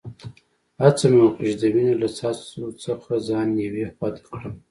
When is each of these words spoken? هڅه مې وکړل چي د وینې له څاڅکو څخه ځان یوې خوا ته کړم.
هڅه 0.81 1.05
مې 1.13 1.19
وکړل 1.23 1.49
چي 1.51 1.55
د 1.61 1.63
وینې 1.73 1.93
له 2.01 2.07
څاڅکو 2.17 2.67
څخه 2.83 3.11
ځان 3.29 3.47
یوې 3.65 3.85
خوا 3.95 4.09
ته 4.15 4.21
کړم. 4.27 4.53